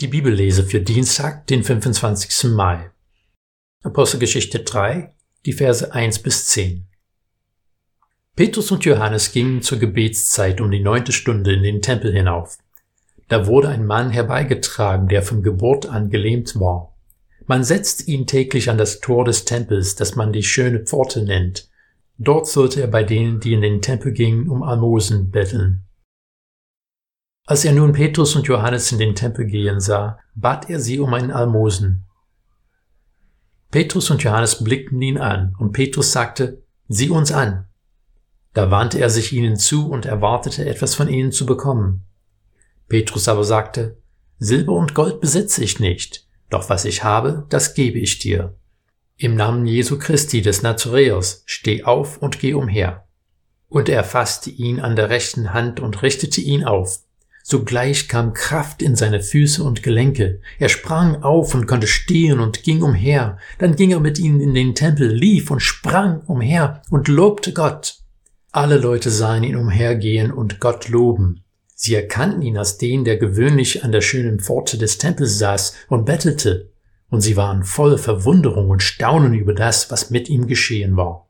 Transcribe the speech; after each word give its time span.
Die 0.00 0.08
Bibellese 0.08 0.64
für 0.64 0.80
Dienstag, 0.80 1.46
den 1.48 1.62
25. 1.62 2.52
Mai. 2.52 2.90
Apostelgeschichte 3.82 4.60
3, 4.60 5.12
die 5.44 5.52
Verse 5.52 5.92
1 5.92 6.20
bis 6.20 6.46
10. 6.46 6.86
Petrus 8.34 8.70
und 8.70 8.86
Johannes 8.86 9.30
gingen 9.30 9.60
zur 9.60 9.78
Gebetszeit 9.78 10.62
um 10.62 10.70
die 10.70 10.80
neunte 10.80 11.12
Stunde 11.12 11.52
in 11.52 11.62
den 11.62 11.82
Tempel 11.82 12.14
hinauf. 12.14 12.56
Da 13.28 13.46
wurde 13.46 13.68
ein 13.68 13.84
Mann 13.84 14.08
herbeigetragen, 14.08 15.06
der 15.08 15.22
von 15.22 15.42
Geburt 15.42 15.84
an 15.84 16.08
gelähmt 16.08 16.58
war. 16.58 16.96
Man 17.46 17.62
setzt 17.62 18.08
ihn 18.08 18.26
täglich 18.26 18.70
an 18.70 18.78
das 18.78 19.00
Tor 19.00 19.26
des 19.26 19.44
Tempels, 19.44 19.96
das 19.96 20.16
man 20.16 20.32
die 20.32 20.44
schöne 20.44 20.80
Pforte 20.80 21.22
nennt. 21.22 21.68
Dort 22.16 22.46
sollte 22.46 22.80
er 22.80 22.88
bei 22.88 23.04
denen, 23.04 23.40
die 23.40 23.52
in 23.52 23.60
den 23.60 23.82
Tempel 23.82 24.12
gingen, 24.12 24.48
um 24.48 24.62
Almosen 24.62 25.30
betteln. 25.30 25.84
Als 27.50 27.64
er 27.64 27.72
nun 27.72 27.90
Petrus 27.90 28.36
und 28.36 28.46
Johannes 28.46 28.92
in 28.92 28.98
den 29.00 29.16
Tempel 29.16 29.44
gehen 29.44 29.80
sah, 29.80 30.20
bat 30.36 30.70
er 30.70 30.78
sie 30.78 31.00
um 31.00 31.12
einen 31.12 31.32
Almosen. 31.32 32.04
Petrus 33.72 34.08
und 34.08 34.22
Johannes 34.22 34.62
blickten 34.62 35.02
ihn 35.02 35.18
an, 35.18 35.56
und 35.58 35.72
Petrus 35.72 36.12
sagte, 36.12 36.62
Sieh 36.86 37.10
uns 37.10 37.32
an. 37.32 37.66
Da 38.54 38.70
wandte 38.70 39.00
er 39.00 39.10
sich 39.10 39.32
ihnen 39.32 39.56
zu 39.56 39.90
und 39.90 40.06
erwartete 40.06 40.64
etwas 40.64 40.94
von 40.94 41.08
ihnen 41.08 41.32
zu 41.32 41.44
bekommen. 41.44 42.06
Petrus 42.88 43.26
aber 43.26 43.42
sagte, 43.42 43.98
Silber 44.38 44.74
und 44.74 44.94
Gold 44.94 45.20
besitze 45.20 45.64
ich 45.64 45.80
nicht, 45.80 46.28
doch 46.50 46.70
was 46.70 46.84
ich 46.84 47.02
habe, 47.02 47.46
das 47.48 47.74
gebe 47.74 47.98
ich 47.98 48.20
dir. 48.20 48.54
Im 49.16 49.34
Namen 49.34 49.66
Jesu 49.66 49.98
Christi 49.98 50.40
des 50.40 50.62
Nazareers 50.62 51.42
steh 51.46 51.82
auf 51.82 52.18
und 52.18 52.38
geh 52.38 52.54
umher. 52.54 53.08
Und 53.66 53.88
er 53.88 54.04
fasste 54.04 54.50
ihn 54.50 54.78
an 54.78 54.94
der 54.94 55.10
rechten 55.10 55.52
Hand 55.52 55.80
und 55.80 56.00
richtete 56.02 56.40
ihn 56.40 56.62
auf. 56.62 57.00
Sogleich 57.50 58.06
kam 58.06 58.32
Kraft 58.32 58.80
in 58.80 58.94
seine 58.94 59.20
Füße 59.20 59.64
und 59.64 59.82
Gelenke. 59.82 60.40
Er 60.60 60.68
sprang 60.68 61.24
auf 61.24 61.52
und 61.52 61.66
konnte 61.66 61.88
stehen 61.88 62.38
und 62.38 62.62
ging 62.62 62.80
umher. 62.80 63.38
Dann 63.58 63.74
ging 63.74 63.90
er 63.90 63.98
mit 63.98 64.20
ihnen 64.20 64.40
in 64.40 64.54
den 64.54 64.76
Tempel, 64.76 65.08
lief 65.08 65.50
und 65.50 65.58
sprang 65.58 66.20
umher 66.26 66.82
und 66.90 67.08
lobte 67.08 67.52
Gott. 67.52 67.96
Alle 68.52 68.78
Leute 68.78 69.10
sahen 69.10 69.42
ihn 69.42 69.56
umhergehen 69.56 70.30
und 70.30 70.60
Gott 70.60 70.88
loben. 70.90 71.42
Sie 71.74 71.92
erkannten 71.92 72.42
ihn 72.42 72.56
als 72.56 72.78
den, 72.78 73.04
der 73.04 73.16
gewöhnlich 73.16 73.82
an 73.82 73.90
der 73.90 74.00
schönen 74.00 74.38
Pforte 74.38 74.78
des 74.78 74.98
Tempels 74.98 75.38
saß 75.38 75.74
und 75.88 76.04
bettelte, 76.04 76.70
und 77.08 77.20
sie 77.20 77.36
waren 77.36 77.64
voll 77.64 77.98
Verwunderung 77.98 78.70
und 78.70 78.84
Staunen 78.84 79.34
über 79.34 79.54
das, 79.54 79.90
was 79.90 80.10
mit 80.10 80.28
ihm 80.28 80.46
geschehen 80.46 80.96
war. 80.96 81.28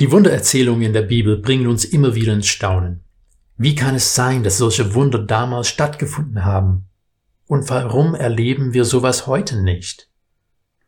Die 0.00 0.10
Wundererzählungen 0.10 0.82
in 0.82 0.92
der 0.94 1.02
Bibel 1.02 1.36
bringen 1.36 1.66
uns 1.66 1.84
immer 1.84 2.14
wieder 2.14 2.32
ins 2.32 2.46
Staunen. 2.46 3.03
Wie 3.56 3.74
kann 3.74 3.94
es 3.94 4.14
sein, 4.14 4.42
dass 4.42 4.58
solche 4.58 4.94
Wunder 4.94 5.20
damals 5.20 5.68
stattgefunden 5.68 6.44
haben? 6.44 6.88
Und 7.46 7.70
warum 7.70 8.14
erleben 8.14 8.74
wir 8.74 8.84
sowas 8.84 9.26
heute 9.26 9.62
nicht? 9.62 10.10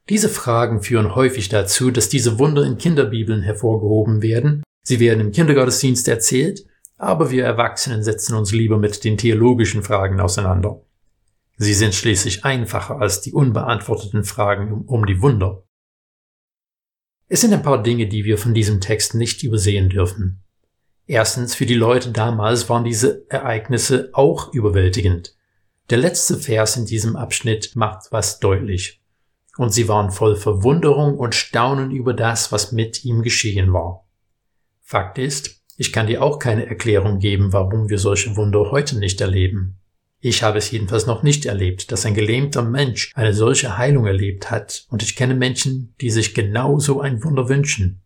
Diese 0.09 0.29
Fragen 0.29 0.83
führen 0.83 1.15
häufig 1.15 1.49
dazu, 1.49 1.91
dass 1.91 2.09
diese 2.09 2.39
Wunder 2.39 2.65
in 2.65 2.79
Kinderbibeln 2.79 3.43
hervorgehoben 3.43 4.23
werden. 4.23 4.63
Sie 4.83 5.01
werden 5.01 5.21
im 5.21 5.33
Kindergottesdienst 5.33 6.09
erzählt, 6.09 6.65
aber 6.97 7.31
wir 7.31 7.45
Erwachsenen 7.45 8.03
setzen 8.03 8.35
uns 8.35 8.53
lieber 8.53 8.79
mit 8.79 9.05
den 9.05 9.19
theologischen 9.19 9.83
Fragen 9.83 10.21
auseinander. 10.21 10.83
Sie 11.59 11.75
sind 11.75 11.95
schließlich 11.95 12.45
einfacher 12.45 13.01
als 13.01 13.21
die 13.21 13.33
unbeantworteten 13.33 14.25
Fragen 14.25 14.85
um, 14.87 15.07
die 15.07 15.23
Wunder. 15.23 15.65
Es 17.29 17.41
sind 17.41 17.53
ein 17.53 17.63
paar 17.63 17.83
Dinge, 17.83 18.07
die 18.07 18.25
wir 18.25 18.39
von 18.39 18.55
diesem 18.55 18.81
Text 18.81 19.15
nicht 19.15 19.43
übersehen 19.43 19.89
dürfen. 19.89 20.46
Erstens, 21.07 21.55
für 21.55 21.67
die 21.67 21.75
Leute 21.75 22.11
damals 22.11 22.69
waren 22.69 22.85
diese 22.85 23.25
Ereignisse 23.31 24.11
auch 24.13 24.53
überwältigend. 24.53 25.35
Der 25.91 25.99
letzte 25.99 26.37
Vers 26.37 26.77
in 26.77 26.85
diesem 26.85 27.15
Abschnitt 27.15 27.77
macht 27.77 28.11
was 28.11 28.41
deutlich. 28.41 29.01
Und 29.57 29.73
sie 29.73 29.89
waren 29.89 30.11
voll 30.11 30.37
Verwunderung 30.37 31.17
und 31.17 31.35
Staunen 31.35 31.93
über 31.93 32.13
das, 32.13 32.51
was 32.51 32.73
mit 32.73 33.05
ihm 33.05 33.23
geschehen 33.23 33.73
war. 33.73 34.05
Fakt 34.83 35.19
ist, 35.19 35.63
ich 35.77 35.93
kann 35.93 36.09
dir 36.09 36.23
auch 36.23 36.39
keine 36.39 36.67
Erklärung 36.67 37.19
geben, 37.19 37.53
warum 37.53 37.89
wir 37.89 37.99
solche 37.99 38.37
Wunder 38.37 38.71
heute 38.71 38.99
nicht 38.99 39.21
erleben. 39.21 39.77
Ich 40.21 40.43
habe 40.43 40.59
es 40.59 40.71
jedenfalls 40.71 41.07
noch 41.07 41.23
nicht 41.23 41.47
erlebt, 41.47 41.93
dass 41.93 42.05
ein 42.07 42.15
gelähmter 42.15 42.63
Mensch 42.63 43.13
eine 43.15 43.35
solche 43.35 43.79
Heilung 43.79 44.07
erlebt 44.07 44.51
hat, 44.51 44.87
und 44.89 45.03
ich 45.03 45.15
kenne 45.15 45.35
Menschen, 45.35 45.95
die 46.01 46.11
sich 46.11 46.35
genau 46.35 46.79
so 46.81 47.01
ein 47.01 47.23
Wunder 47.23 47.49
wünschen. 47.49 48.03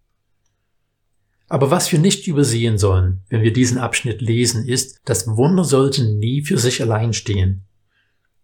Aber 1.51 1.73
was 1.73 1.91
wir 1.91 1.99
nicht 1.99 2.29
übersehen 2.29 2.79
sollen, 2.79 3.23
wenn 3.29 3.43
wir 3.43 3.53
diesen 3.53 3.77
Abschnitt 3.77 4.23
lesen, 4.23 4.69
ist, 4.69 5.01
dass 5.05 5.27
Wunder 5.27 5.65
sollten 5.65 6.21
nie 6.21 6.43
für 6.43 6.59
sich 6.59 6.81
allein 6.81 7.13
stehen. 7.13 7.65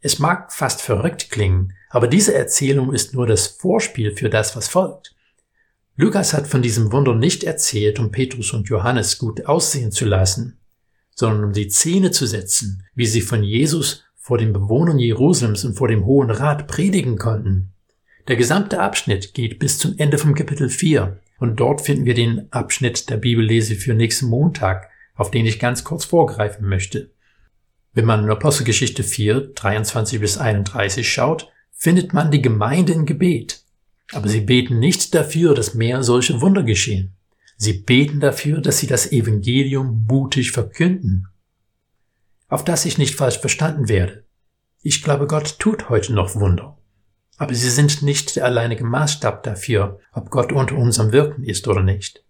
Es 0.01 0.19
mag 0.19 0.53
fast 0.53 0.83
verrückt 0.83 1.31
klingen, 1.31 1.73
aber 1.89 2.09
diese 2.09 2.35
Erzählung 2.35 2.93
ist 2.93 3.15
nur 3.15 3.29
das 3.29 3.47
Vorspiel 3.47 4.17
für 4.17 4.29
das, 4.29 4.57
was 4.57 4.67
folgt. 4.67 5.15
Lukas 5.95 6.33
hat 6.35 6.49
von 6.49 6.63
diesem 6.63 6.91
Wunder 6.91 7.15
nicht 7.15 7.45
erzählt, 7.45 8.01
um 8.01 8.11
Petrus 8.11 8.53
und 8.53 8.69
Johannes 8.69 9.19
gut 9.19 9.47
aussehen 9.47 9.93
zu 9.93 10.05
lassen, 10.05 10.59
sondern 11.15 11.45
um 11.45 11.53
die 11.53 11.71
Szene 11.71 12.11
zu 12.11 12.27
setzen, 12.27 12.83
wie 12.97 13.07
sie 13.07 13.21
von 13.21 13.45
Jesus 13.45 14.03
vor 14.17 14.37
den 14.37 14.53
Bewohnern 14.53 14.99
Jerusalems 14.99 15.65
und 15.65 15.75
vor 15.75 15.87
dem 15.87 16.05
Hohen 16.07 16.31
Rat 16.33 16.67
predigen 16.67 17.19
konnten. 17.19 17.73
Der 18.27 18.35
gesamte 18.35 18.81
Abschnitt 18.81 19.33
geht 19.33 19.61
bis 19.61 19.79
zum 19.79 19.95
Ende 19.97 20.19
vom 20.19 20.35
Kapitel 20.35 20.69
4 20.69 21.21
und 21.39 21.61
dort 21.61 21.81
finden 21.81 22.05
wir 22.05 22.15
den 22.15 22.51
Abschnitt 22.53 23.11
der 23.11 23.17
Bibellese 23.17 23.75
für 23.75 23.95
nächsten 23.95 24.27
Montag, 24.27 24.89
auf 25.15 25.31
den 25.31 25.47
ich 25.47 25.59
ganz 25.59 25.85
kurz 25.85 26.05
vorgreifen 26.05 26.69
möchte. 26.69 27.11
Wenn 27.93 28.05
man 28.05 28.25
in 28.25 28.31
Apostelgeschichte 28.31 29.03
4, 29.03 29.53
23 29.55 30.21
bis 30.21 30.39
31 30.39 31.11
schaut, 31.11 31.51
findet 31.73 32.13
man 32.13 32.31
die 32.31 32.43
Gemeinde 32.43 32.93
in 32.93 33.07
Gebet. 33.07 33.63
Aber 34.13 34.29
sie 34.29 34.41
beten 34.41 34.79
nicht 34.79 35.15
dafür, 35.15 35.55
dass 35.55 35.75
mehr 35.75 36.03
solche 36.03 36.41
Wunder 36.41 36.63
geschehen. 36.63 37.13
Sie 37.57 37.73
beten 37.73 38.21
dafür, 38.21 38.61
dass 38.61 38.79
sie 38.79 38.87
das 38.87 39.13
Evangelium 39.13 40.05
mutig 40.09 40.53
verkünden. 40.53 41.29
Auf 42.49 42.65
das 42.65 42.85
ich 42.85 42.99
nicht 42.99 43.15
falsch 43.15 43.39
verstanden 43.39 43.89
werde. 43.89 44.25
Ich 44.83 45.03
glaube, 45.03 45.27
Gott 45.27 45.59
tut 45.59 45.89
heute 45.89 46.13
noch 46.13 46.35
Wunder. 46.35 46.77
Aber 47.37 47.55
sie 47.55 47.71
sind 47.71 48.03
nicht 48.03 48.37
der 48.37 48.45
alleinige 48.45 48.85
Maßstab 48.85 49.43
dafür, 49.43 50.01
ob 50.13 50.31
Gott 50.31 50.53
unter 50.53 50.77
unserem 50.77 51.13
Wirken 51.13 51.45
ist 51.45 51.69
oder 51.69 51.83
nicht. 51.83 52.25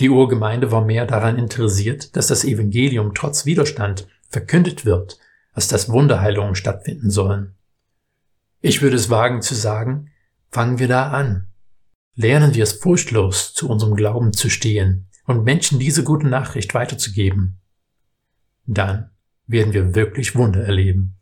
Die 0.00 0.10
Urgemeinde 0.10 0.70
war 0.70 0.84
mehr 0.84 1.06
daran 1.06 1.38
interessiert, 1.38 2.16
dass 2.16 2.28
das 2.28 2.44
Evangelium 2.44 3.14
trotz 3.14 3.46
Widerstand 3.46 4.06
verkündet 4.28 4.84
wird, 4.84 5.18
als 5.52 5.66
dass 5.66 5.88
Wunderheilungen 5.88 6.54
stattfinden 6.54 7.10
sollen. 7.10 7.54
Ich 8.60 8.80
würde 8.80 8.96
es 8.96 9.10
wagen 9.10 9.42
zu 9.42 9.54
sagen, 9.54 10.10
fangen 10.50 10.78
wir 10.78 10.88
da 10.88 11.10
an. 11.10 11.48
Lernen 12.14 12.54
wir 12.54 12.62
es 12.62 12.74
furchtlos, 12.74 13.54
zu 13.54 13.68
unserem 13.68 13.94
Glauben 13.96 14.32
zu 14.32 14.50
stehen 14.50 15.08
und 15.24 15.44
Menschen 15.44 15.78
diese 15.78 16.04
gute 16.04 16.28
Nachricht 16.28 16.74
weiterzugeben. 16.74 17.60
Dann 18.66 19.10
werden 19.46 19.72
wir 19.72 19.94
wirklich 19.94 20.34
Wunder 20.36 20.62
erleben. 20.64 21.17